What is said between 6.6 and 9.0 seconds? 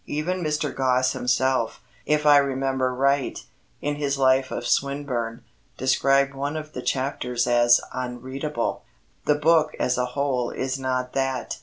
the chapters as "unreadable."